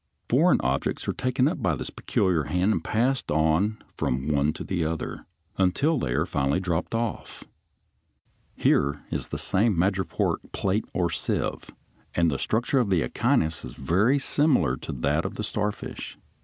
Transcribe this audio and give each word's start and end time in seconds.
Foreign 0.27 0.59
objects 0.61 1.07
are 1.07 1.13
taken 1.13 1.47
up 1.47 1.61
by 1.61 1.75
this 1.75 1.91
peculiar 1.91 2.45
hand 2.45 2.71
and 2.71 2.83
passed 2.83 3.29
on 3.29 3.77
from 3.95 4.27
one 4.27 4.51
to 4.51 4.63
the 4.63 4.83
other 4.83 5.27
until 5.59 5.99
they 5.99 6.09
are 6.13 6.25
finally 6.25 6.59
dropped 6.59 6.95
off. 6.95 7.43
Here 8.55 9.03
is 9.11 9.27
the 9.27 9.37
same 9.37 9.77
madreporic 9.77 10.51
plate 10.53 10.85
or 10.91 11.11
sieve, 11.11 11.69
and 12.15 12.31
the 12.31 12.39
structure 12.39 12.79
of 12.79 12.89
the 12.89 13.03
Echinus 13.03 13.61
(Fig. 13.61 13.61
56) 13.61 13.65
is 13.65 13.73
very 13.73 14.17
similar 14.17 14.75
to 14.77 14.91
that 14.91 15.23
of 15.23 15.35
the 15.35 15.43
starfish. 15.43 16.17